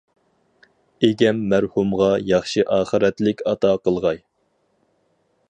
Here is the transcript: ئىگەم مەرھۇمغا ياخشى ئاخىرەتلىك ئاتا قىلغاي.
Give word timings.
ئىگەم 1.07 1.43
مەرھۇمغا 1.51 2.07
ياخشى 2.31 2.65
ئاخىرەتلىك 2.79 3.45
ئاتا 3.53 3.75
قىلغاي. 3.87 4.25